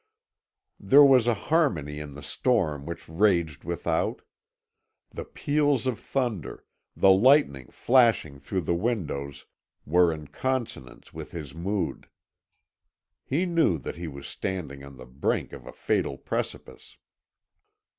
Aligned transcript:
There 0.79 1.03
was 1.03 1.27
a 1.27 1.35
harmony 1.35 1.99
in 1.99 2.15
the 2.15 2.23
storm 2.23 2.87
which 2.87 3.07
raged 3.07 3.63
without. 3.63 4.23
The 5.11 5.25
peals 5.25 5.85
of 5.85 5.99
thunder, 5.99 6.65
the 6.95 7.11
lightning 7.11 7.67
flashing 7.67 8.39
through 8.39 8.61
the 8.61 8.73
windows, 8.73 9.45
were 9.85 10.11
in 10.11 10.25
consonance 10.29 11.13
with 11.13 11.33
his 11.33 11.53
mood. 11.53 12.07
He 13.23 13.45
knew 13.45 13.77
that 13.77 13.97
he 13.97 14.07
was 14.07 14.25
standing 14.25 14.83
on 14.83 14.97
the 14.97 15.05
brink 15.05 15.53
of 15.53 15.67
a 15.67 15.71
fatal 15.71 16.17
precipice. 16.17 16.97